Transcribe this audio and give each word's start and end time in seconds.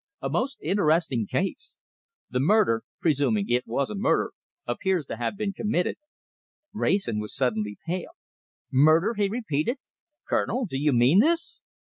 A 0.19 0.31
most 0.31 0.57
interesting 0.63 1.27
case. 1.27 1.77
The 2.31 2.39
murder, 2.39 2.81
presuming 3.01 3.47
it 3.49 3.67
was 3.67 3.91
a 3.91 3.95
murder, 3.95 4.31
appears 4.65 5.05
to 5.05 5.15
have 5.17 5.37
been 5.37 5.53
committed" 5.53 5.97
Wrayson 6.73 7.19
was 7.19 7.35
suddenly 7.35 7.77
pale. 7.85 8.13
"Murder!" 8.71 9.13
he 9.13 9.29
repeated. 9.29 9.77
"Colonel, 10.27 10.65
do 10.65 10.79
you 10.79 10.91
mean 10.91 11.19
this?" 11.19 11.61